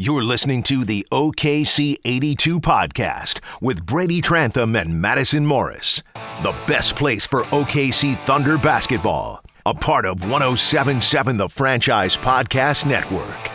[0.00, 6.02] You're listening to the OKC 82 podcast with Brady Trantham and Madison Morris.
[6.42, 9.44] The best place for OKC Thunder basketball.
[9.66, 13.50] A part of 1077 The Franchise Podcast Network.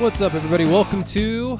[0.00, 0.66] What's up, everybody?
[0.66, 1.58] Welcome to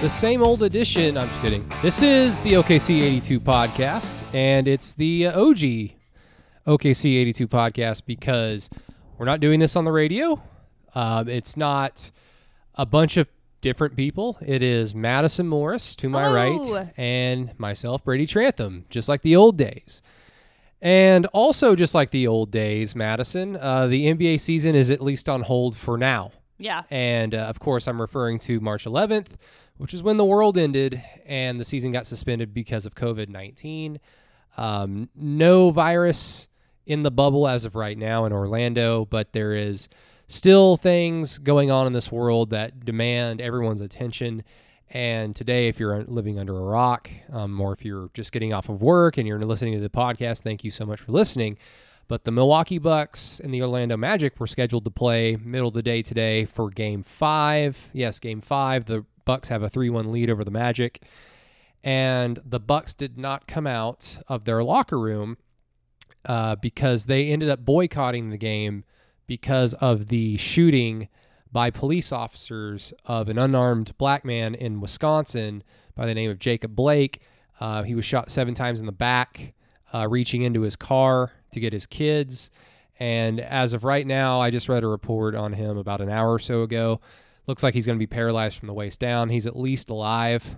[0.00, 1.18] the same old edition.
[1.18, 1.70] I'm just kidding.
[1.82, 5.92] This is the OKC 82 podcast, and it's the OG
[6.66, 8.70] OKC 82 podcast because
[9.18, 10.40] we're not doing this on the radio.
[10.96, 12.10] Um, it's not
[12.74, 13.28] a bunch of
[13.60, 14.38] different people.
[14.40, 19.58] It is Madison Morris to my right and myself, Brady Trantham, just like the old
[19.58, 20.00] days.
[20.80, 25.28] And also, just like the old days, Madison, uh, the NBA season is at least
[25.28, 26.32] on hold for now.
[26.56, 26.84] Yeah.
[26.88, 29.32] And uh, of course, I'm referring to March 11th,
[29.76, 34.00] which is when the world ended and the season got suspended because of COVID 19.
[34.56, 36.48] Um, no virus
[36.86, 39.90] in the bubble as of right now in Orlando, but there is
[40.28, 44.42] still things going on in this world that demand everyone's attention.
[44.90, 48.68] And today, if you're living under a rock, um, or if you're just getting off
[48.68, 51.58] of work and you're listening to the podcast, thank you so much for listening.
[52.08, 55.82] But the Milwaukee Bucks and the Orlando Magic were scheduled to play middle of the
[55.82, 57.90] day today for game five.
[57.92, 58.86] Yes, game five.
[58.86, 61.02] The Bucks have a 3 1 lead over the Magic.
[61.82, 65.36] And the Bucks did not come out of their locker room
[66.24, 68.84] uh, because they ended up boycotting the game
[69.26, 71.08] because of the shooting
[71.52, 75.62] by police officers of an unarmed black man in Wisconsin
[75.94, 77.20] by the name of Jacob Blake.
[77.60, 79.54] Uh, he was shot seven times in the back,
[79.94, 82.50] uh, reaching into his car to get his kids.
[82.98, 86.32] And as of right now, I just read a report on him about an hour
[86.32, 87.00] or so ago.
[87.46, 89.28] Looks like he's going to be paralyzed from the waist down.
[89.28, 90.56] He's at least alive.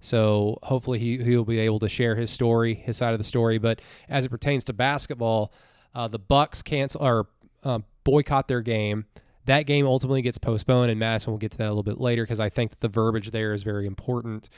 [0.00, 3.58] So hopefully he, he'll be able to share his story, his side of the story.
[3.58, 5.52] But as it pertains to basketball,
[5.94, 7.26] uh, the Bucks cancel or
[7.62, 9.06] uh, boycott their game.
[9.46, 12.22] That game ultimately gets postponed, and Madison will get to that a little bit later
[12.22, 14.48] because I think that the verbiage there is very important.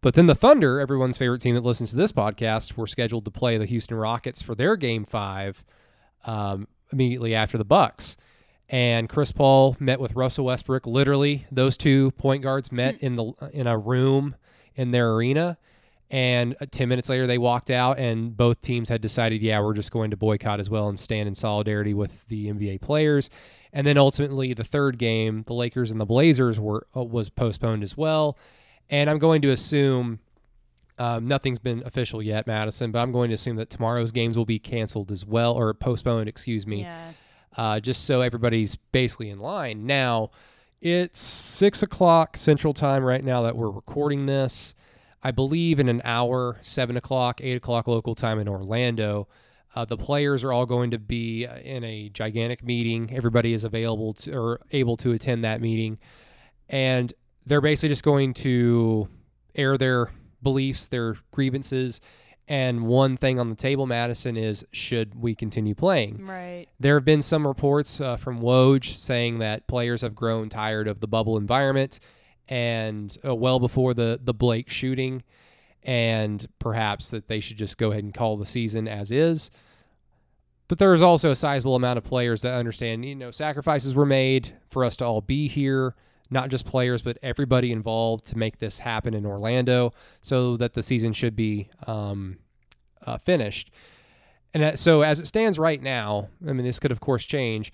[0.00, 3.30] But then the Thunder, everyone's favorite team that listens to this podcast, were scheduled to
[3.30, 5.64] play the Houston Rockets for their game five
[6.24, 8.16] um, immediately after the Bucks.
[8.68, 10.86] And Chris Paul met with Russell Westbrook.
[10.86, 14.36] Literally, those two point guards met in the in a room
[14.74, 15.56] in their arena.
[16.10, 19.74] And uh, 10 minutes later, they walked out, and both teams had decided, yeah, we're
[19.74, 23.28] just going to boycott as well and stand in solidarity with the NBA players.
[23.74, 27.82] And then ultimately, the third game, the Lakers and the Blazers were uh, was postponed
[27.82, 28.38] as well.
[28.88, 30.20] And I'm going to assume
[30.98, 34.46] um, nothing's been official yet, Madison, but I'm going to assume that tomorrow's games will
[34.46, 37.12] be canceled as well, or postponed, excuse me, Yeah.
[37.58, 39.84] uh, just so everybody's basically in line.
[39.86, 40.30] Now,
[40.80, 44.74] it's six o'clock Central Time right now that we're recording this.
[45.22, 49.28] I believe in an hour, seven o'clock, eight o'clock local time in Orlando.
[49.74, 53.10] Uh, the players are all going to be uh, in a gigantic meeting.
[53.12, 55.98] Everybody is available to or able to attend that meeting,
[56.68, 57.12] and
[57.46, 59.08] they're basically just going to
[59.54, 60.10] air their
[60.42, 62.00] beliefs, their grievances,
[62.48, 66.24] and one thing on the table, Madison, is should we continue playing?
[66.26, 66.66] Right.
[66.80, 71.00] There have been some reports uh, from Woj saying that players have grown tired of
[71.00, 72.00] the bubble environment,
[72.48, 75.22] and uh, well before the the Blake shooting,
[75.82, 79.50] and perhaps that they should just go ahead and call the season as is.
[80.68, 84.04] But there is also a sizable amount of players that understand, you know, sacrifices were
[84.04, 85.94] made for us to all be here,
[86.28, 90.82] not just players, but everybody involved to make this happen in Orlando, so that the
[90.82, 92.36] season should be um,
[93.06, 93.70] uh, finished.
[94.52, 97.72] And so, as it stands right now, I mean, this could of course change.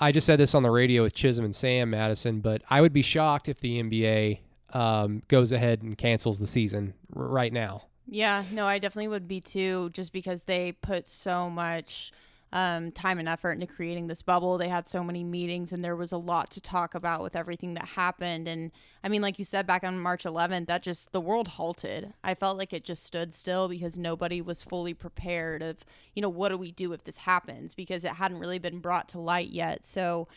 [0.00, 2.92] I just said this on the radio with Chisholm and Sam Madison, but I would
[2.92, 4.38] be shocked if the NBA
[4.72, 7.82] um, goes ahead and cancels the season r- right now.
[8.06, 8.44] Yeah.
[8.52, 12.12] No, I definitely would be too, just because they put so much
[12.52, 14.56] um, time and effort into creating this bubble.
[14.56, 17.74] They had so many meetings, and there was a lot to talk about with everything
[17.74, 18.48] that happened.
[18.48, 18.70] And
[19.04, 22.12] I mean, like you said, back on March 11th, that just the world halted.
[22.24, 25.62] I felt like it just stood still because nobody was fully prepared.
[25.62, 27.74] Of you know, what do we do if this happens?
[27.74, 29.84] Because it hadn't really been brought to light yet.
[29.84, 30.28] So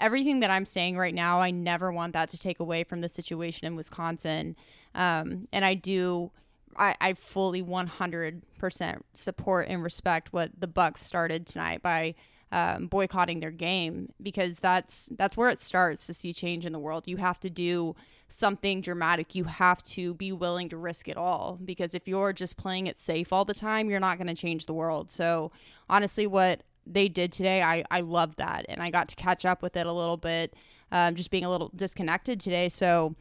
[0.00, 3.08] everything that I'm saying right now, I never want that to take away from the
[3.08, 4.56] situation in Wisconsin.
[4.94, 6.30] Um, and I do,
[6.78, 12.14] I, I fully 100% support and respect what the Bucks started tonight by
[12.50, 16.78] um, boycotting their game because that's that's where it starts to see change in the
[16.78, 17.04] world.
[17.06, 17.94] You have to do
[18.28, 19.34] something dramatic.
[19.34, 22.98] You have to be willing to risk it all because if you're just playing it
[22.98, 25.10] safe all the time, you're not going to change the world.
[25.10, 25.52] So
[25.90, 29.62] honestly, what they did today, I I love that, and I got to catch up
[29.62, 30.54] with it a little bit,
[30.90, 32.70] um, just being a little disconnected today.
[32.70, 33.14] So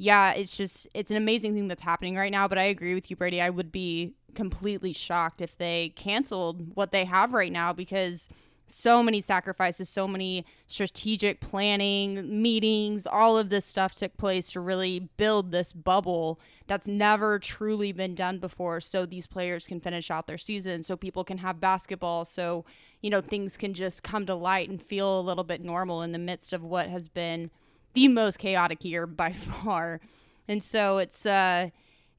[0.00, 2.48] yeah, it's just it's an amazing thing that's happening right now.
[2.48, 3.38] But I agree with you, Brady.
[3.38, 8.26] I would be completely shocked if they canceled what they have right now because
[8.66, 14.60] so many sacrifices, so many strategic planning, meetings, all of this stuff took place to
[14.60, 20.10] really build this bubble that's never truly been done before so these players can finish
[20.10, 22.64] out their season, so people can have basketball, so
[23.02, 26.12] you know things can just come to light and feel a little bit normal in
[26.12, 27.50] the midst of what has been
[27.94, 29.32] the most chaotic year by
[29.64, 30.00] far.
[30.48, 31.70] And so it's uh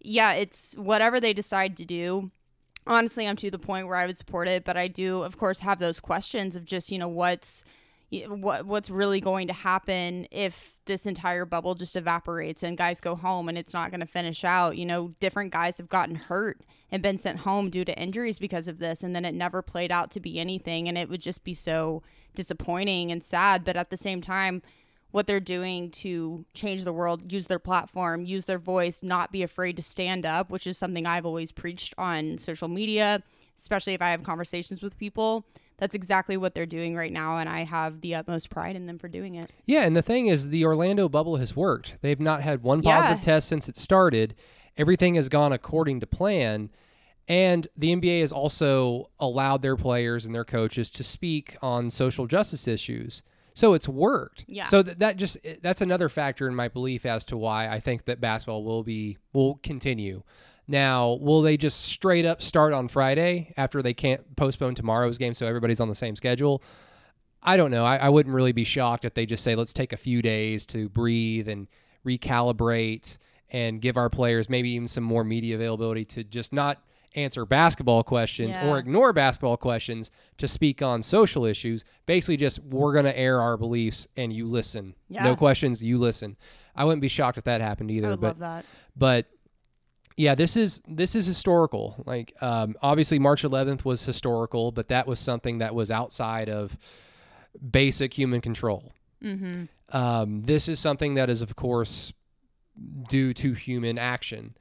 [0.04, 2.32] yeah, it's whatever they decide to do
[2.88, 5.60] honestly, I'm to the point where I would support it, but I do, of course,
[5.60, 7.64] have those questions of just you know what's
[8.28, 13.16] what what's really going to happen if this entire bubble just evaporates and guys go
[13.16, 14.78] home and it's not going to finish out.
[14.78, 18.68] You know, different guys have gotten hurt and been sent home due to injuries because
[18.68, 21.44] of this, and then it never played out to be anything, and it would just
[21.44, 22.04] be so
[22.36, 23.64] disappointing and sad.
[23.64, 24.62] But at the same time
[25.12, 29.44] what they're doing to change the world, use their platform, use their voice, not be
[29.44, 33.22] afraid to stand up, which is something I've always preached on social media,
[33.58, 35.46] especially if I have conversations with people.
[35.78, 39.00] That's exactly what they're doing right now, and I have the utmost pride in them
[39.00, 39.50] for doing it.
[39.66, 41.96] Yeah, and the thing is, the Orlando bubble has worked.
[42.02, 43.26] They've not had one positive yeah.
[43.26, 44.36] test since it started.
[44.78, 46.70] Everything has gone according to plan.
[47.28, 52.28] And the NBA has also allowed their players and their coaches to speak on social
[52.28, 53.24] justice issues.
[53.54, 54.46] So it's worked.
[54.48, 54.66] Yeah.
[54.66, 58.06] So that, that just that's another factor in my belief as to why I think
[58.06, 60.24] that basketball will be will continue.
[60.68, 65.34] Now, will they just straight up start on Friday after they can't postpone tomorrow's game
[65.34, 66.64] so everybody's on the same schedule?
[67.44, 67.84] I don't know.
[67.84, 70.66] I, I wouldn't really be shocked if they just say, let's take a few days
[70.68, 71.68] to breathe and
[72.06, 73.18] recalibrate
[73.50, 76.82] and give our players maybe even some more media availability to just not
[77.16, 78.70] answer basketball questions yeah.
[78.70, 81.84] or ignore basketball questions to speak on social issues.
[82.06, 84.96] Basically, just we're going to air our beliefs and you listen.
[85.10, 85.24] Yeah.
[85.24, 86.38] No questions, you listen.
[86.76, 88.16] I wouldn't be shocked if that happened either.
[88.16, 88.66] But, love that.
[88.96, 89.28] But
[90.18, 92.04] yeah, this is this is historical.
[92.06, 96.78] Like um, obviously March 11th was historical, but that was something that was outside of
[97.70, 98.94] basic human control.
[99.24, 99.66] Mm-hmm.
[99.96, 102.14] Um, this is something that is, of course,
[103.10, 104.56] due to human action.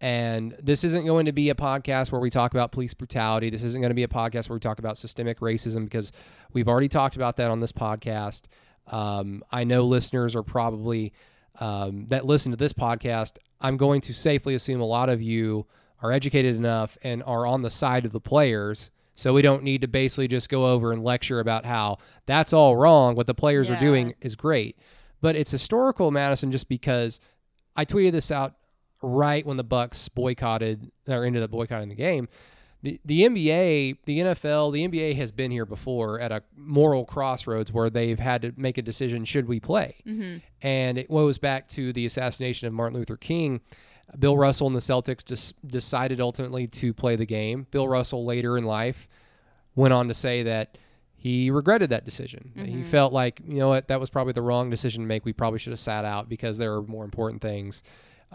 [0.00, 3.50] And this isn't going to be a podcast where we talk about police brutality.
[3.50, 6.10] This isn't going to be a podcast where we talk about systemic racism because
[6.54, 8.44] we've already talked about that on this podcast.
[8.86, 11.12] Um, I know listeners are probably
[11.58, 13.32] um, that listen to this podcast.
[13.60, 15.66] I'm going to safely assume a lot of you
[16.02, 18.90] are educated enough and are on the side of the players.
[19.14, 22.74] So we don't need to basically just go over and lecture about how that's all
[22.74, 23.16] wrong.
[23.16, 23.76] What the players yeah.
[23.76, 24.78] are doing is great.
[25.20, 27.20] But it's historical, Madison, just because
[27.76, 28.54] I tweeted this out
[29.02, 32.28] right when the Bucks boycotted or ended up boycotting the game.
[32.82, 37.70] The, the NBA, the NFL, the NBA has been here before at a moral crossroads
[37.72, 39.96] where they've had to make a decision should we play?
[40.06, 40.38] Mm-hmm.
[40.62, 43.60] And it goes back to the assassination of Martin Luther King.
[44.18, 47.66] Bill Russell and the Celtics des- decided ultimately to play the game.
[47.70, 49.08] Bill Russell later in life
[49.74, 50.78] went on to say that
[51.14, 52.52] he regretted that decision.
[52.56, 52.64] Mm-hmm.
[52.64, 55.26] He felt like, you know what, that was probably the wrong decision to make.
[55.26, 57.82] We probably should have sat out because there are more important things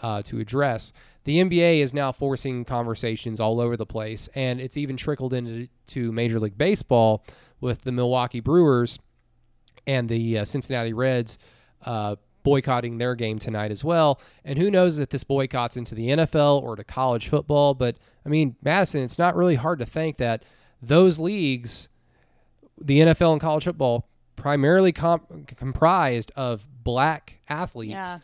[0.01, 0.91] uh, to address.
[1.23, 5.67] The NBA is now forcing conversations all over the place, and it's even trickled into
[5.87, 7.25] to Major League Baseball
[7.59, 8.99] with the Milwaukee Brewers
[9.87, 11.39] and the uh, Cincinnati Reds
[11.83, 14.19] uh, boycotting their game tonight as well.
[14.43, 17.73] And who knows if this boycotts into the NFL or to college football.
[17.73, 20.43] But I mean, Madison, it's not really hard to think that
[20.79, 21.89] those leagues,
[22.79, 27.93] the NFL and college football, primarily comp- comprised of black athletes.
[27.93, 28.19] Yeah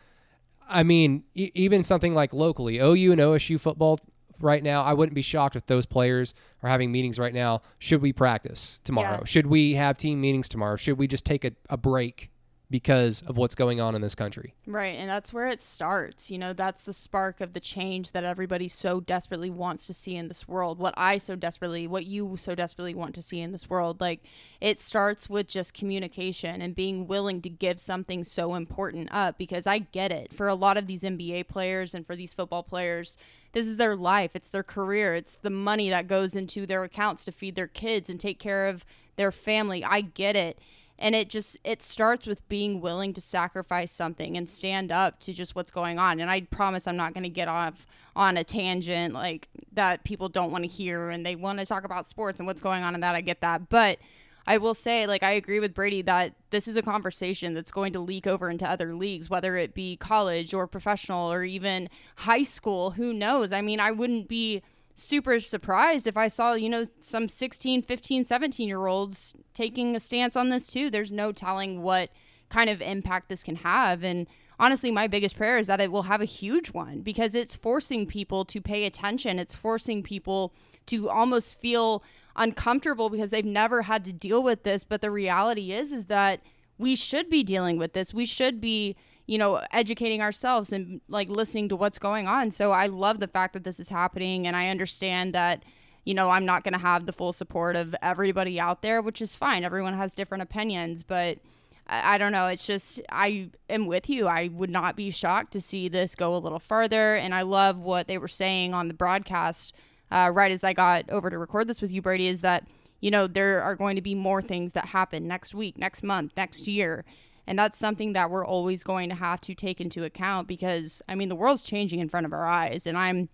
[0.72, 4.00] I mean, e- even something like locally, OU and OSU football
[4.40, 7.62] right now, I wouldn't be shocked if those players are having meetings right now.
[7.78, 9.18] Should we practice tomorrow?
[9.18, 9.24] Yeah.
[9.24, 10.76] Should we have team meetings tomorrow?
[10.76, 12.31] Should we just take a, a break
[12.72, 14.54] because of what's going on in this country.
[14.66, 14.96] Right.
[14.98, 16.30] And that's where it starts.
[16.30, 20.16] You know, that's the spark of the change that everybody so desperately wants to see
[20.16, 20.78] in this world.
[20.78, 24.00] What I so desperately, what you so desperately want to see in this world.
[24.00, 24.20] Like,
[24.58, 29.66] it starts with just communication and being willing to give something so important up because
[29.66, 30.32] I get it.
[30.32, 33.18] For a lot of these NBA players and for these football players,
[33.52, 37.26] this is their life, it's their career, it's the money that goes into their accounts
[37.26, 38.86] to feed their kids and take care of
[39.16, 39.84] their family.
[39.84, 40.58] I get it
[41.02, 45.34] and it just it starts with being willing to sacrifice something and stand up to
[45.34, 48.44] just what's going on and i promise i'm not going to get off on a
[48.44, 52.40] tangent like that people don't want to hear and they want to talk about sports
[52.40, 53.98] and what's going on in that i get that but
[54.44, 57.92] I will say, like, I agree with Brady that this is a conversation that's going
[57.92, 62.42] to leak over into other leagues, whether it be college or professional or even high
[62.42, 62.90] school.
[62.90, 63.52] Who knows?
[63.52, 64.62] I mean, I wouldn't be
[64.94, 70.00] super surprised if I saw, you know, some 16, 15, 17 year olds taking a
[70.00, 70.90] stance on this too.
[70.90, 72.10] There's no telling what
[72.48, 74.04] kind of impact this can have.
[74.04, 74.26] And
[74.58, 78.06] honestly, my biggest prayer is that it will have a huge one because it's forcing
[78.06, 79.38] people to pay attention.
[79.38, 80.52] It's forcing people
[80.86, 82.02] to almost feel
[82.36, 84.84] uncomfortable because they've never had to deal with this.
[84.84, 86.40] But the reality is, is that
[86.78, 88.12] we should be dealing with this.
[88.12, 92.50] We should be, you know, educating ourselves and like listening to what's going on.
[92.50, 94.46] So I love the fact that this is happening.
[94.46, 95.64] And I understand that,
[96.04, 99.22] you know, I'm not going to have the full support of everybody out there, which
[99.22, 99.64] is fine.
[99.64, 101.04] Everyone has different opinions.
[101.04, 101.38] But
[101.86, 102.48] I, I don't know.
[102.48, 104.26] It's just, I am with you.
[104.26, 107.14] I would not be shocked to see this go a little further.
[107.14, 109.74] And I love what they were saying on the broadcast
[110.10, 112.66] uh, right as I got over to record this with you, Brady, is that,
[113.00, 116.32] you know, there are going to be more things that happen next week, next month,
[116.36, 117.04] next year.
[117.46, 121.14] And that's something that we're always going to have to take into account because, I
[121.14, 122.86] mean, the world's changing in front of our eyes.
[122.86, 123.28] And I'm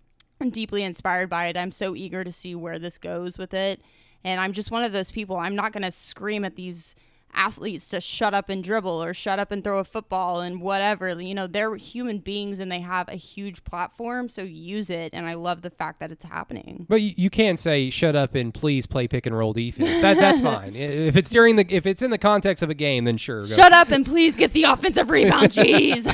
[0.49, 1.57] deeply inspired by it.
[1.57, 3.81] I'm so eager to see where this goes with it.
[4.23, 5.37] And I'm just one of those people.
[5.37, 6.95] I'm not going to scream at these
[7.33, 11.21] athletes to shut up and dribble or shut up and throw a football and whatever.
[11.21, 15.13] You know, they're human beings and they have a huge platform, so use it.
[15.13, 16.85] And I love the fact that it's happening.
[16.89, 20.01] But you, you can say shut up and please play pick and roll defense.
[20.01, 20.75] That that's fine.
[20.75, 23.41] If it's during the if it's in the context of a game, then sure.
[23.41, 23.47] Go.
[23.47, 25.51] Shut up and please get the offensive rebound.
[25.51, 26.13] Jeez.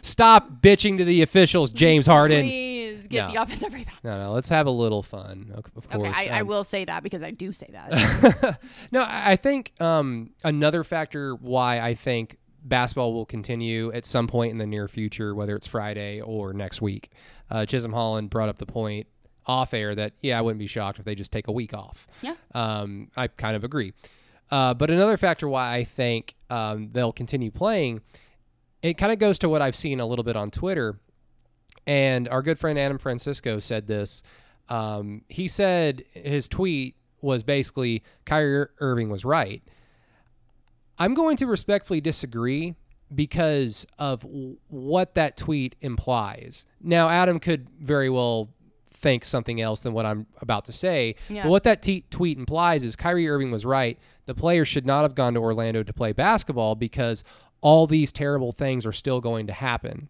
[0.04, 2.42] Stop bitching to the officials, James Harden.
[2.42, 2.69] Please
[3.10, 3.32] get no.
[3.32, 3.98] the offensive rebound.
[4.02, 4.32] No, no.
[4.32, 5.52] Let's have a little fun.
[5.54, 5.86] Of course.
[5.92, 8.58] Okay, I, um, I will say that because I do say that.
[8.92, 14.52] no, I think um, another factor why I think basketball will continue at some point
[14.52, 17.10] in the near future, whether it's Friday or next week.
[17.50, 19.06] Uh, Chisholm Holland brought up the point
[19.46, 22.06] off air that yeah, I wouldn't be shocked if they just take a week off.
[22.22, 23.92] Yeah, um, I kind of agree.
[24.50, 28.00] Uh, but another factor why I think um, they'll continue playing,
[28.82, 30.98] it kind of goes to what I've seen a little bit on Twitter,
[31.90, 34.22] and our good friend Adam Francisco said this.
[34.68, 39.60] Um, he said his tweet was basically Kyrie Irving was right.
[41.00, 42.76] I'm going to respectfully disagree
[43.12, 44.24] because of
[44.68, 46.64] what that tweet implies.
[46.80, 48.50] Now, Adam could very well
[48.92, 51.16] think something else than what I'm about to say.
[51.28, 51.42] Yeah.
[51.42, 53.98] But what that t- tweet implies is Kyrie Irving was right.
[54.26, 57.24] The players should not have gone to Orlando to play basketball because
[57.62, 60.08] all these terrible things are still going to happen.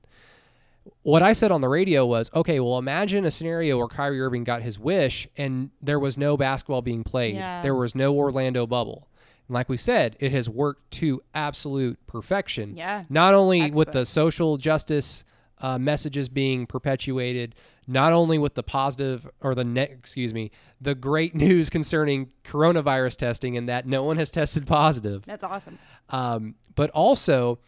[1.03, 4.45] What I said on the radio was, okay, well, imagine a scenario where Kyrie Irving
[4.45, 7.35] got his wish and there was no basketball being played.
[7.35, 7.63] Yeah.
[7.63, 9.09] There was no Orlando bubble.
[9.49, 12.77] And like we said, it has worked to absolute perfection.
[12.77, 13.05] Yeah.
[13.09, 13.79] Not only Expert.
[13.79, 15.25] with the social justice
[15.59, 17.55] uh, messages being perpetuated,
[17.87, 23.17] not only with the positive or the net, excuse me, the great news concerning coronavirus
[23.17, 25.25] testing and that no one has tested positive.
[25.27, 25.79] That's awesome.
[26.09, 27.59] Um, but also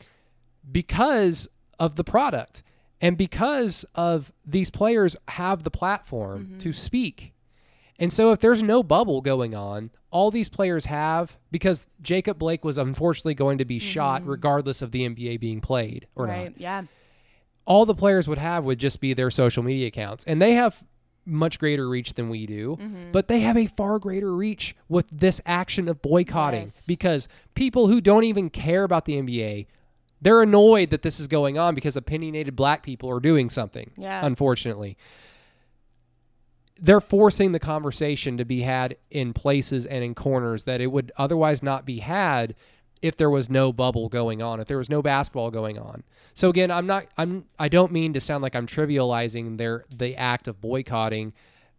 [0.71, 2.63] because of the product
[3.03, 6.59] and because of these players have the platform mm-hmm.
[6.59, 7.35] to speak.
[7.99, 12.65] And so if there's no bubble going on, all these players have because Jacob Blake
[12.65, 13.89] was unfortunately going to be mm-hmm.
[13.89, 16.61] shot regardless of the NBA being played or right, not.
[16.61, 16.83] Yeah.
[17.65, 20.25] All the players would have would just be their social media accounts.
[20.25, 20.85] And they have
[21.25, 23.13] much greater reach than we do, mm-hmm.
[23.13, 26.85] but they have a far greater reach with this action of boycotting yes.
[26.87, 29.67] because people who don't even care about the NBA
[30.23, 33.91] they're annoyed that this is going on because opinionated black people are doing something.
[33.99, 34.25] Yeah.
[34.25, 34.97] Unfortunately
[36.83, 41.13] they're forcing the conversation to be had in places and in corners that it would
[41.17, 42.57] otherwise not be had
[43.01, 46.03] if there was no bubble going on, if there was no basketball going on.
[46.35, 50.17] So again, I'm not I'm I don't mean to sound like I'm trivializing their the
[50.17, 51.33] act of boycotting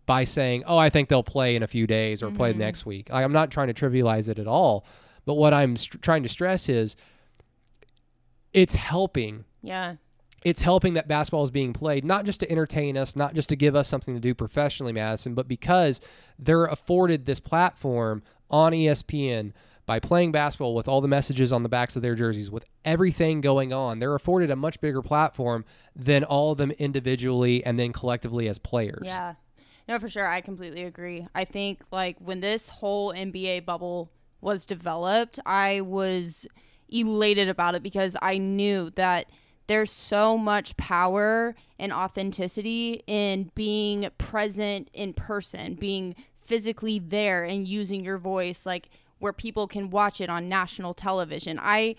[0.06, 2.38] by saying, "Oh, I think they'll play in a few days or mm-hmm.
[2.38, 4.86] play next week." Like, I'm not trying to trivialize it at all,
[5.26, 6.96] but what I'm st- trying to stress is
[8.54, 9.46] it's helping.
[9.62, 9.96] Yeah
[10.44, 13.56] it's helping that basketball is being played, not just to entertain us, not just to
[13.56, 16.02] give us something to do professionally, Madison, but because
[16.38, 19.54] they're afforded this platform on ESPN
[19.86, 23.42] by playing basketball with all the messages on the backs of their jerseys, with everything
[23.42, 24.00] going on.
[24.00, 28.60] They're afforded a much bigger platform than all of them individually and then collectively as
[28.60, 29.04] players.
[29.06, 29.36] Yeah.
[29.88, 30.28] No, for sure.
[30.28, 31.28] I completely agree.
[31.36, 36.48] I think, like, when this whole NBA bubble was developed, I was
[36.94, 39.28] elated about it because I knew that–
[39.68, 47.68] there's so much power and authenticity in being present in person, being physically there and
[47.68, 51.58] using your voice like where people can watch it on national television.
[51.62, 51.96] I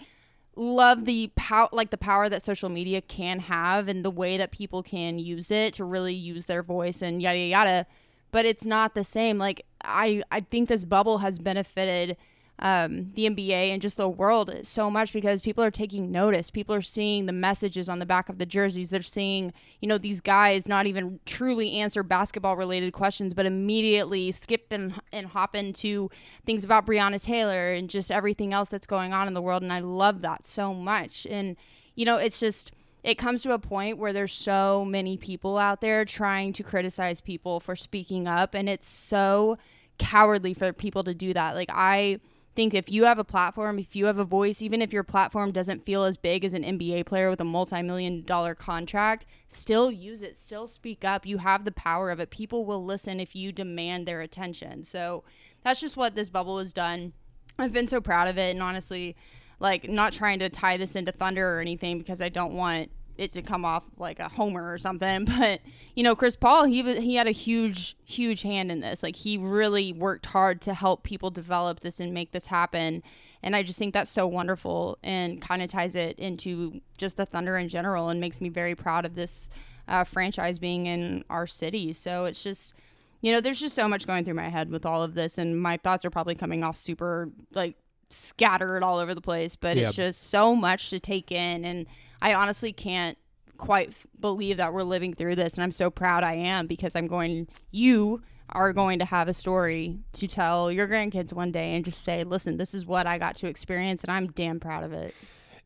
[0.56, 4.52] love the power like the power that social media can have and the way that
[4.52, 7.86] people can use it to really use their voice and yada yada yada
[8.30, 12.16] but it's not the same like i i think this bubble has benefited
[12.60, 16.50] um, the NBA and just the world so much because people are taking notice.
[16.50, 18.90] People are seeing the messages on the back of the jerseys.
[18.90, 24.30] They're seeing, you know, these guys not even truly answer basketball related questions, but immediately
[24.30, 26.10] skip and, and hop into
[26.46, 29.62] things about Breonna Taylor and just everything else that's going on in the world.
[29.62, 31.26] And I love that so much.
[31.28, 31.56] And,
[31.96, 32.70] you know, it's just,
[33.02, 37.20] it comes to a point where there's so many people out there trying to criticize
[37.20, 38.54] people for speaking up.
[38.54, 39.58] And it's so
[39.98, 41.56] cowardly for people to do that.
[41.56, 42.20] Like I
[42.54, 45.52] think if you have a platform, if you have a voice, even if your platform
[45.52, 50.22] doesn't feel as big as an NBA player with a multi-million dollar contract, still use
[50.22, 51.26] it, still speak up.
[51.26, 52.30] You have the power of it.
[52.30, 54.84] People will listen if you demand their attention.
[54.84, 55.24] So
[55.62, 57.12] that's just what this bubble has done.
[57.58, 59.16] I've been so proud of it and honestly
[59.60, 63.32] like not trying to tie this into thunder or anything because I don't want it
[63.32, 65.60] to come off like a homer or something but
[65.94, 69.38] you know Chris Paul he he had a huge huge hand in this like he
[69.38, 73.02] really worked hard to help people develop this and make this happen
[73.42, 77.26] and I just think that's so wonderful and kind of ties it into just the
[77.26, 79.50] Thunder in general and makes me very proud of this
[79.86, 82.72] uh, franchise being in our city so it's just
[83.20, 85.60] you know there's just so much going through my head with all of this and
[85.60, 87.76] my thoughts are probably coming off super like
[88.10, 89.86] scattered all over the place but Yeah.
[89.88, 91.86] it's just so much to take in and
[92.24, 93.18] I honestly can't
[93.58, 96.96] quite f- believe that we're living through this and I'm so proud I am because
[96.96, 101.74] I'm going you are going to have a story to tell your grandkids one day
[101.74, 104.84] and just say listen this is what I got to experience and I'm damn proud
[104.84, 105.14] of it.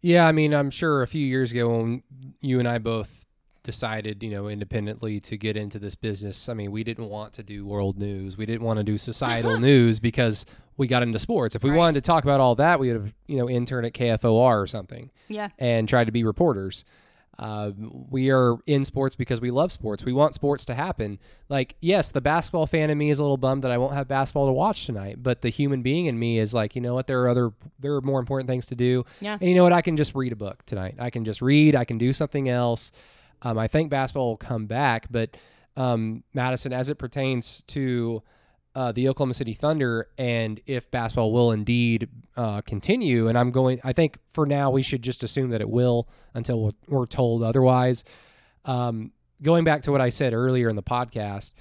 [0.00, 2.02] Yeah, I mean, I'm sure a few years ago when
[2.40, 3.24] you and I both
[3.64, 7.42] decided, you know, independently to get into this business, I mean, we didn't want to
[7.42, 8.36] do world news.
[8.36, 10.46] We didn't want to do societal news because
[10.78, 11.54] we got into sports.
[11.54, 11.76] If we Right.
[11.76, 14.66] wanted to talk about all that, we would have, you know, interned at KFOR or
[14.66, 15.48] something Yeah.
[15.58, 16.84] and tried to be reporters.
[17.40, 17.70] Uh,
[18.10, 20.04] we are in sports because we love sports.
[20.04, 21.20] We want sports to happen.
[21.48, 24.08] Like, yes, the basketball fan in me is a little bummed that I won't have
[24.08, 27.06] basketball to watch tonight, but the human being in me is like, you know what?
[27.06, 29.04] There are other, there are more important things to do.
[29.20, 29.38] Yeah.
[29.40, 29.72] And you know what?
[29.72, 30.96] I can just read a book tonight.
[30.98, 31.76] I can just read.
[31.76, 32.90] I can do something else.
[33.42, 35.36] Um, I think basketball will come back, but
[35.76, 38.20] um, Madison, as it pertains to
[38.74, 43.80] uh, the Oklahoma City Thunder, and if basketball will indeed uh, continue, and I'm going,
[43.82, 47.42] I think for now we should just assume that it will until we're, we're told
[47.42, 48.04] otherwise.
[48.64, 51.52] Um, going back to what I said earlier in the podcast,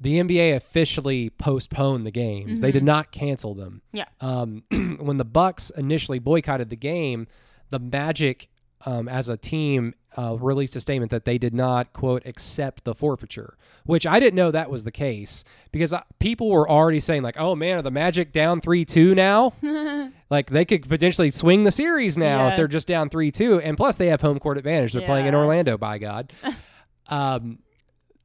[0.00, 2.60] the NBA officially postponed the games.
[2.60, 4.04] They did not cancel them Yeah.
[4.20, 4.62] um,
[5.00, 7.26] when the Bucks initially boycotted the game,
[7.70, 8.48] the Magic,
[8.86, 12.94] um, as a team, uh, released a statement that they did not quote accept the
[12.94, 17.22] forfeiture, which I didn't know that was the case because uh, people were already saying
[17.22, 19.52] like, "Oh man, are the Magic down three two now?
[20.30, 23.76] like they could potentially swing the series now if they're just down three two, and
[23.76, 24.92] plus they have home court advantage.
[24.92, 26.32] They're playing in Orlando, by God."
[27.08, 27.60] um,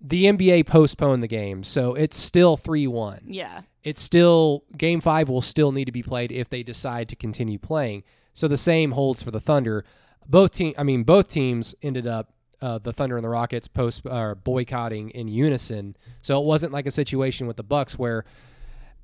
[0.01, 3.61] the NBA postponed the game, so it's still three one Yeah.
[3.83, 7.57] it's still game five will still need to be played if they decide to continue
[7.59, 8.03] playing.
[8.33, 9.85] So the same holds for the Thunder.
[10.27, 14.05] Both team, I mean, both teams ended up uh, the Thunder and the Rockets post
[14.05, 15.97] uh, boycotting in unison.
[16.21, 18.23] So it wasn't like a situation with the Bucks where,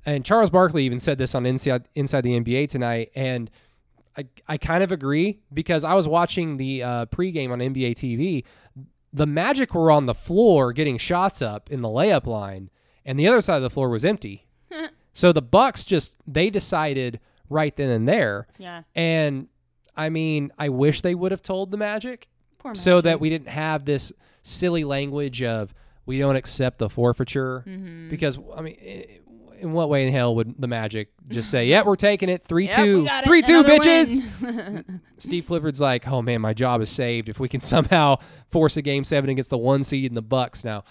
[0.06, 3.50] and Charles Barkley even said this on Inside Inside the NBA tonight, and
[4.16, 8.44] I I kind of agree because I was watching the uh, pregame on NBA TV.
[9.12, 12.70] The Magic were on the floor getting shots up in the layup line,
[13.04, 14.46] and the other side of the floor was empty.
[15.12, 18.46] so the Bucks just they decided right then and there.
[18.56, 18.84] Yeah.
[18.94, 19.48] And
[19.96, 23.04] I mean, I wish they would have told the Magic Poor so Magic.
[23.04, 25.72] that we didn't have this silly language of
[26.06, 28.08] we don't accept the forfeiture Mm-hmm.
[28.10, 28.76] because I mean.
[28.82, 29.06] i-
[29.60, 32.64] in what way in hell would the Magic just say, "Yeah, we're taking it, three
[32.64, 33.44] Yep, two, got it.
[33.44, 35.00] two, Another bitches"?
[35.18, 38.16] Steve Clifford's like, "Oh man, my job is saved if we can somehow
[38.50, 40.84] force a game seven against the one seed in the Bucks." Now,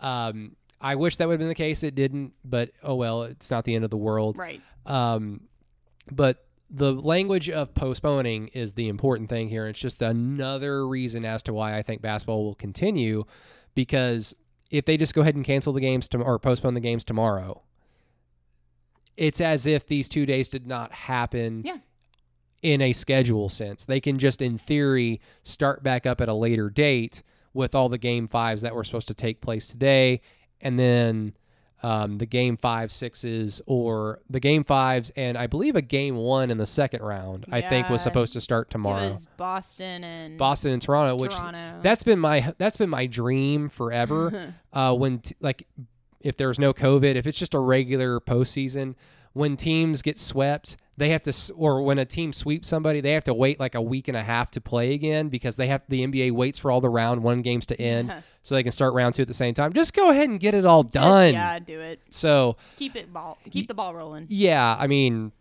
[0.00, 1.82] um, I wish that would have been the case.
[1.82, 4.38] It didn't, but oh well, it's not the end of the world.
[4.38, 4.62] right.
[4.86, 5.42] Um,
[6.10, 9.66] but the language of postponing is the important thing here.
[9.68, 13.24] It's just another reason as to why I think basketball will continue,
[13.74, 14.34] because
[14.70, 17.62] if they just go ahead and cancel the games to, or postpone the games tomorrow,
[19.16, 21.78] it's as if these two days did not happen Yeah.
[22.62, 23.84] in a schedule sense.
[23.84, 27.22] They can just, in theory, start back up at a later date
[27.52, 30.20] with all the game fives that were supposed to take place today,
[30.60, 31.34] and then
[31.84, 36.50] um, the game five sixes or the game fives, and I believe a game one
[36.50, 37.44] in the second round.
[37.52, 39.10] I think was supposed to start It tomorrow.
[39.10, 41.34] was Boston and Boston and Toronto, which
[41.82, 44.54] that's been my that's been my dream forever.
[44.72, 45.66] uh, when t- like
[46.22, 48.94] if there's no COVID, if it's just a regular postseason,
[49.34, 53.24] when teams get swept, they have to, or when a team sweeps somebody, they have
[53.24, 56.06] to wait like a week and a half to play again because they have the
[56.06, 59.14] NBA waits for all the round one games to end so they can start round
[59.14, 59.72] two at the same time.
[59.72, 61.34] Just go ahead and get it all Just- done.
[61.34, 62.00] yeah, do it.
[62.10, 63.38] So Keep it ball.
[63.50, 64.26] Keep the ball rolling.
[64.28, 65.32] yeah, I mean,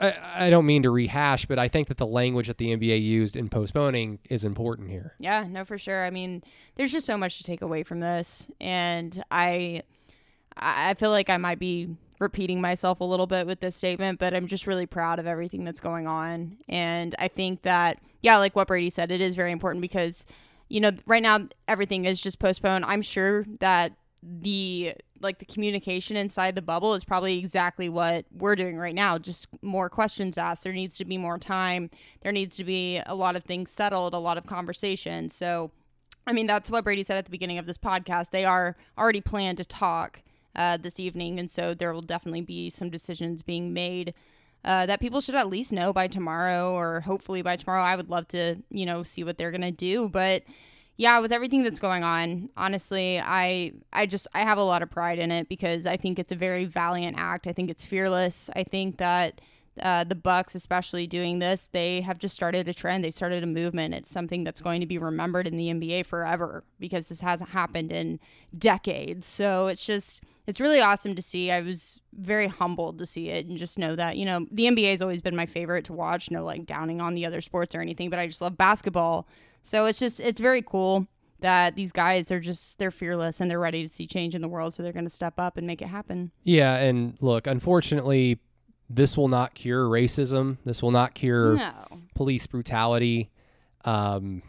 [0.00, 3.00] I, I don't mean to rehash, but I think that the language that the NBA
[3.00, 5.14] used in postponing is important here.
[5.20, 6.04] Yeah, no, for sure.
[6.04, 6.42] I mean,
[6.74, 9.82] there's just so much to take away from this, and I,
[10.56, 14.32] I feel like I might be repeating myself a little bit with this statement, but
[14.32, 18.56] I'm just really proud of everything that's going on, and I think that yeah, like
[18.56, 20.26] what Brady said, it is very important because
[20.68, 22.84] you know right now everything is just postponed.
[22.86, 28.56] I'm sure that the like the communication inside the bubble is probably exactly what we're
[28.56, 29.18] doing right now.
[29.18, 30.64] Just more questions asked.
[30.64, 31.90] There needs to be more time.
[32.22, 35.28] There needs to be a lot of things settled, a lot of conversation.
[35.28, 35.70] So,
[36.26, 38.30] I mean, that's what Brady said at the beginning of this podcast.
[38.30, 40.22] They are already planned to talk
[40.56, 44.14] uh, this evening, and so there will definitely be some decisions being made.
[44.64, 47.82] Uh, that people should at least know by tomorrow or hopefully by tomorrow.
[47.82, 50.08] I would love to, you know, see what they're going to do.
[50.08, 50.44] But
[50.96, 54.90] yeah, with everything that's going on, honestly, I I just I have a lot of
[54.90, 57.48] pride in it because I think it's a very valiant act.
[57.48, 58.50] I think it's fearless.
[58.54, 59.40] I think that
[59.80, 63.04] uh, the Bucks, especially doing this, they have just started a trend.
[63.04, 63.94] They started a movement.
[63.94, 67.92] It's something that's going to be remembered in the NBA forever because this hasn't happened
[67.92, 68.20] in
[68.56, 69.26] decades.
[69.26, 71.50] So it's just it's really awesome to see.
[71.50, 74.90] I was very humbled to see it and just know that you know the NBA
[74.90, 76.30] has always been my favorite to watch.
[76.30, 79.26] No like downing on the other sports or anything, but I just love basketball.
[79.62, 81.06] So it's just it's very cool
[81.40, 84.48] that these guys are just they're fearless and they're ready to see change in the
[84.48, 86.30] world so they're going to step up and make it happen.
[86.42, 88.38] Yeah, and look, unfortunately
[88.94, 90.58] this will not cure racism.
[90.64, 91.72] This will not cure No.
[92.14, 93.30] police brutality.
[93.84, 94.42] Um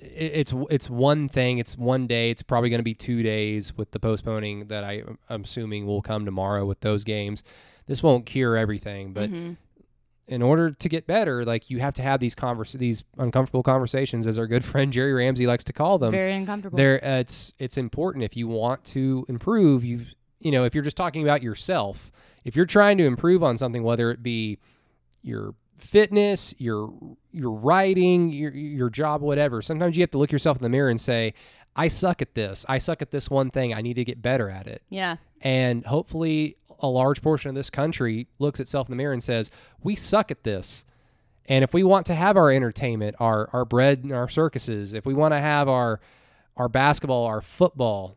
[0.00, 1.58] it- it's it's one thing.
[1.58, 2.30] It's one day.
[2.30, 6.02] It's probably going to be two days with the postponing that I, I'm assuming will
[6.02, 7.42] come tomorrow with those games.
[7.86, 9.56] This won't cure everything, but Mhm.
[10.28, 14.26] in order to get better, like you have to have these converse these uncomfortable conversations,
[14.26, 16.10] as our good friend Jerry Ramsey likes to call them.
[16.12, 16.76] very uncomfortable.
[16.76, 19.82] There, uh, it's it's important if you want to improve.
[19.84, 20.02] You
[20.40, 22.12] you know, if you're just talking about yourself,
[22.46, 24.58] if you're trying to improve on something, whether it be
[25.20, 26.94] your fitness, your
[27.32, 29.60] your writing, your your job, whatever.
[29.60, 31.34] Sometimes you have to look yourself in the mirror and say,
[31.74, 32.64] "I suck at this.
[32.68, 33.74] I suck at this one thing.
[33.74, 35.16] I need to get better at it." yeah.
[35.40, 39.50] And hopefully, a large portion of this country looks itself in the mirror and says,
[39.82, 40.84] "We suck at this."
[41.46, 45.04] And if we want to have our entertainment, our our bread and our circuses, if
[45.04, 45.98] we want to have our
[46.56, 48.16] our basketball, our football,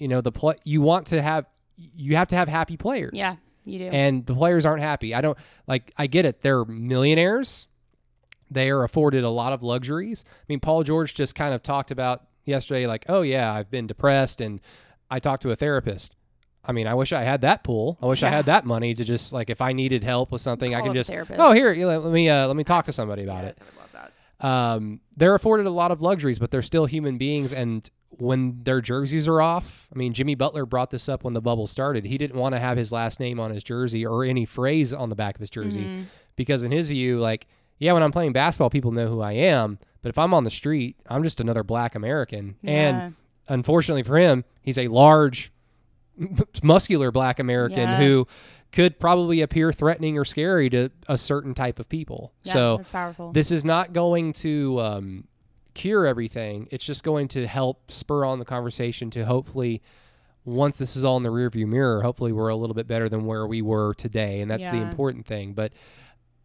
[0.00, 1.46] you know, the play you want to have
[1.78, 3.12] you have to have happy players.
[3.14, 3.84] Yeah, you do.
[3.86, 5.14] And the players aren't happy.
[5.14, 6.42] I don't like I get it.
[6.42, 7.66] They're millionaires.
[8.50, 10.24] They are afforded a lot of luxuries.
[10.26, 13.86] I mean, Paul George just kind of talked about yesterday like, "Oh yeah, I've been
[13.86, 14.60] depressed and
[15.10, 16.14] I talked to a therapist."
[16.64, 17.96] I mean, I wish I had that pool.
[18.02, 20.74] I wish I had that money to just like if I needed help with something,
[20.74, 21.38] I can just therapist.
[21.40, 24.10] oh here, let me uh, let me talk to somebody about it I love
[24.40, 24.46] that.
[24.46, 27.52] um, they're afforded a lot of luxuries, but they're still human beings.
[27.52, 31.40] And when their jerseys are off, I mean, Jimmy Butler brought this up when the
[31.40, 32.04] bubble started.
[32.06, 35.08] He didn't want to have his last name on his jersey or any phrase on
[35.10, 36.02] the back of his jersey Mm-hmm.
[36.36, 37.46] because, in his view, like,
[37.78, 39.78] yeah, when I'm playing basketball, people know who I am.
[40.02, 42.56] But if I'm on the street, I'm just another black American.
[42.62, 42.72] Yeah.
[42.72, 43.14] And
[43.48, 45.52] unfortunately for him, he's a large,
[46.62, 47.98] muscular black American Yeah.
[47.98, 48.26] who
[48.72, 52.32] could probably appear threatening or scary to a certain type of people.
[52.42, 53.32] Yeah, so that's powerful.
[53.32, 55.24] this is not going to um,
[55.78, 56.66] cure everything.
[56.72, 59.80] It's just going to help spur on the conversation to hopefully,
[60.44, 63.26] once this is all in the rearview mirror, hopefully we're a little bit better than
[63.26, 65.52] where we were today, and that's the important thing.
[65.52, 65.72] But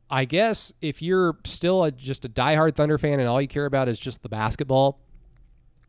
[0.10, 3.66] I guess if you're still a, just a diehard Thunder fan and all you care
[3.66, 5.00] about is just the basketball,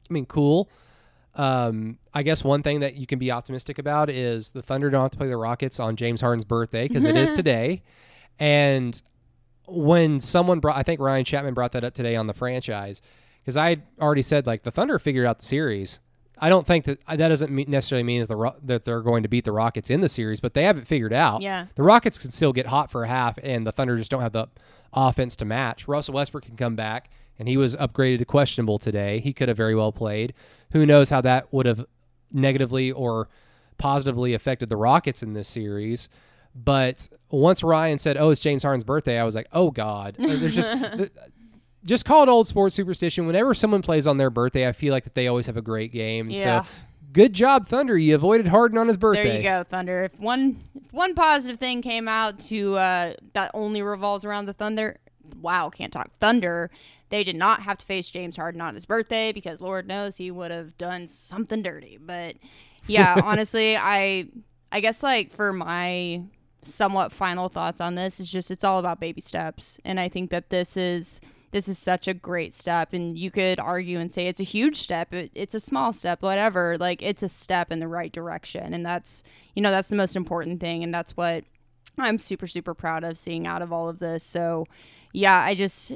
[0.09, 0.71] I mean, cool.
[1.35, 5.03] Um, I guess one thing that you can be optimistic about is the Thunder don't
[5.03, 7.83] have to play the Rockets on James Harden's birthday because it is today.
[8.39, 9.01] And
[9.67, 13.03] when someone brought, I think Ryan Chapman brought that up today on the franchise
[13.45, 16.01] because I already said like the Thunder figured out the series.
[16.39, 19.23] I don't think that that doesn't mean, necessarily mean that the Ro- that they're going
[19.23, 21.43] to beat the Rockets in the series, but they haven't figured out.
[21.43, 21.67] Yeah.
[21.77, 24.33] the Rockets can still get hot for a half, and the Thunder just don't have
[24.33, 24.49] the
[24.93, 25.87] offense to match.
[25.87, 29.21] Russell Westbrook can come back, and he was upgraded to questionable today.
[29.21, 30.35] He could have very well played.
[30.73, 31.87] Who knows how that would have
[32.33, 33.29] negatively or
[33.79, 36.09] positively affected the Rockets in this series?
[36.55, 40.55] But once Ryan said, "Oh, it's James Harden's birthday," I was like, "Oh God!" There's
[40.55, 40.71] just
[41.85, 43.27] just call it old sports superstition.
[43.27, 45.93] Whenever someone plays on their birthday, I feel like that they always have a great
[45.93, 46.31] game.
[46.31, 46.63] Yeah.
[46.63, 46.69] So,
[47.13, 47.97] good job, Thunder.
[47.97, 49.25] You avoided Harden on his birthday.
[49.25, 50.05] There you go, Thunder.
[50.05, 54.53] If one if one positive thing came out to uh, that only revolves around the
[54.53, 54.99] Thunder,
[55.41, 56.71] wow, can't talk Thunder.
[57.11, 60.31] They did not have to face James Harden on his birthday because Lord knows he
[60.31, 61.99] would have done something dirty.
[62.01, 62.37] But
[62.87, 64.29] yeah, honestly, I
[64.73, 66.23] I guess like for my
[66.63, 70.31] somewhat final thoughts on this is just it's all about baby steps, and I think
[70.31, 71.21] that this is
[71.55, 74.77] this is such a great step and you could argue and say it's a huge
[74.77, 78.75] step it, it's a small step whatever like it's a step in the right direction
[78.75, 79.23] and that's
[79.55, 81.45] you know that's the most important thing and that's what
[81.97, 84.67] i'm super super proud of seeing out of all of this so
[85.13, 85.93] yeah i just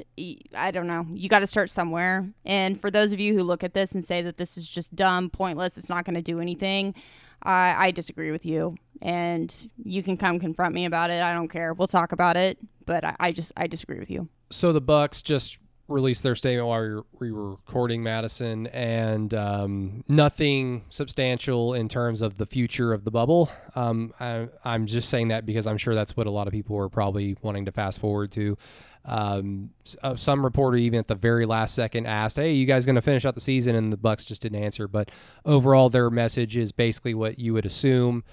[0.55, 3.61] i don't know you got to start somewhere and for those of you who look
[3.61, 6.39] at this and say that this is just dumb pointless it's not going to do
[6.39, 6.95] anything
[7.43, 11.49] I, I disagree with you and you can come confront me about it i don't
[11.49, 14.81] care we'll talk about it but I, I just i disagree with you so the
[14.81, 15.57] Bucks just
[15.89, 22.37] released their statement while we were, recording Madison, and um, nothing substantial in terms of
[22.37, 23.49] the future of the bubble.
[23.75, 26.77] Um, I, I'm just saying that because I'm sure that's what a lot of people
[26.77, 28.57] are probably wanting to fast forward to.
[29.05, 29.71] Um,
[30.03, 33.01] uh, some reporter even at the very last second asked, "Hey, you guys going to
[33.01, 34.87] finish out the season?" And the Bucks just didn't answer.
[34.87, 35.09] But
[35.45, 38.23] overall, their message is basically what you would assume.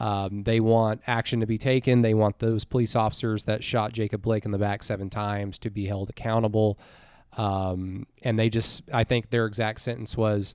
[0.00, 2.00] Um, they want action to be taken.
[2.00, 5.70] They want those police officers that shot Jacob Blake in the back seven times to
[5.70, 6.78] be held accountable.
[7.36, 10.54] Um, and they just, I think their exact sentence was,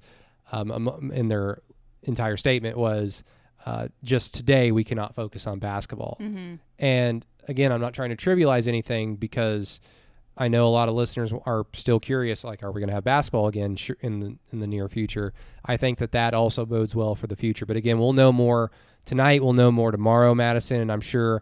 [0.52, 1.62] um, in their
[2.04, 3.24] entire statement was,
[3.68, 6.18] uh, just today we cannot focus on basketball.
[6.20, 6.56] Mm-hmm.
[6.80, 9.80] And again, I'm not trying to trivialize anything because
[10.38, 13.06] I know a lot of listeners are still curious, like, are we going to have
[13.06, 15.34] basketball again in the in the near future?
[15.66, 17.66] I think that that also bodes well for the future.
[17.66, 18.72] But again, we'll know more
[19.06, 19.44] tonight.
[19.44, 21.42] We'll know more tomorrow, Madison, and I'm sure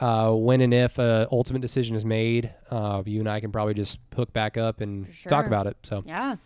[0.00, 3.74] uh, when and if a ultimate decision is made, uh, you and I can probably
[3.74, 5.28] just hook back up and sure.
[5.28, 5.76] talk about it.
[5.82, 6.36] So yeah.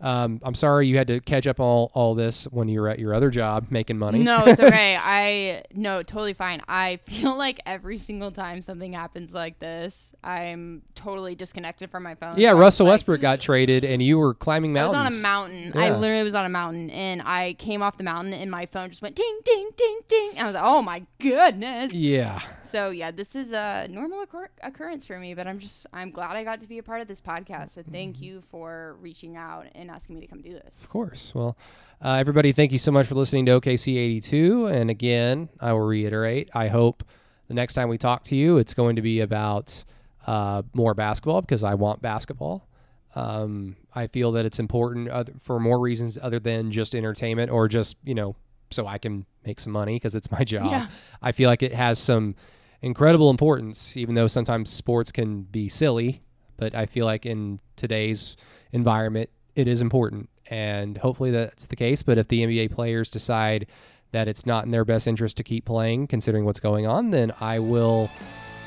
[0.00, 2.98] Um, I'm sorry you had to catch up all all this when you were at
[2.98, 4.18] your other job making money.
[4.18, 4.98] No, it's okay.
[5.00, 6.60] I no, totally fine.
[6.68, 12.14] I feel like every single time something happens like this, I'm totally disconnected from my
[12.14, 12.34] phone.
[12.36, 14.96] Yeah, so Russell like, Westbrook got traded, and you were climbing mountains.
[14.96, 15.72] I was on a mountain.
[15.74, 18.90] I literally was on a mountain, and I came off the mountain, and my phone
[18.90, 20.30] just went ding, ding, ding, ding.
[20.32, 21.92] And I was like, oh my goodness.
[21.92, 26.10] Yeah, So yeah, this is a normal occur- occurrence for me, but I'm just I'm
[26.10, 27.70] glad I got to be a part of this podcast.
[27.74, 27.92] So Mm-hmm.
[27.92, 30.74] thank you for reaching out and asking me to come do this.
[30.82, 31.32] of course.
[31.34, 31.56] Well,
[32.04, 34.66] uh, everybody, thank you so much for listening to OKC 82.
[34.66, 37.02] And again, I will reiterate, I hope
[37.48, 39.84] the next time we talk to you, it's going to be about
[40.26, 42.68] uh, more basketball because I want basketball.
[43.14, 47.66] Um, I feel that it's important other, for more reasons other than just entertainment or
[47.68, 48.36] just, you know,
[48.70, 50.70] so I can make some money because it's my job.
[50.70, 50.88] Yeah.
[51.22, 52.34] I feel like it has some
[52.82, 56.22] incredible importance, even though sometimes sports can be silly.
[56.56, 58.36] But I feel like in today's
[58.72, 60.30] environment, it is important.
[60.48, 62.02] And hopefully that's the case.
[62.02, 63.66] But if the NBA players decide
[64.12, 67.32] that it's not in their best interest to keep playing, considering what's going on, then
[67.40, 68.10] I will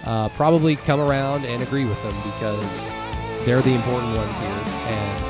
[0.06, 2.90] uh, probably come around and agree with them because
[3.46, 4.48] they're the important ones here.
[4.48, 5.26] And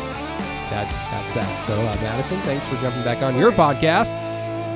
[0.72, 1.64] that that's that.
[1.64, 4.29] So, uh, Madison, thanks for jumping back on your podcast.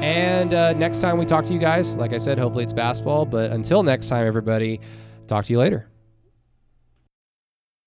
[0.04, 3.26] And uh, next time we talk to you guys, like I said, hopefully it's basketball.
[3.26, 4.82] But until next time, everybody,
[5.28, 5.88] talk to you later.